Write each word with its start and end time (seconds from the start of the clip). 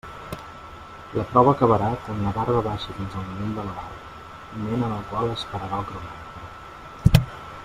La 1.17 1.25
prova 1.33 1.51
acabarà 1.55 1.89
quan 2.05 2.23
la 2.27 2.31
barba 2.37 2.63
baixi 2.69 2.97
fins 3.01 3.19
al 3.21 3.27
nivell 3.29 3.53
de 3.59 3.67
la 3.69 3.77
barra, 3.81 4.25
moment 4.63 4.89
en 4.89 4.97
el 4.99 5.07
qual 5.13 5.33
es 5.39 5.47
pararà 5.53 5.83
el 5.83 5.89
cronòmetre. 5.91 7.25